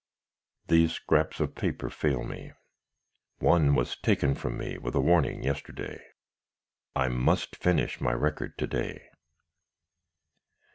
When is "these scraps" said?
0.67-1.39